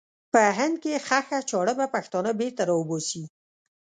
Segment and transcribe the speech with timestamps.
[0.33, 3.23] په هند کې ښخه چاړه به پښتانه بېرته را وباسي.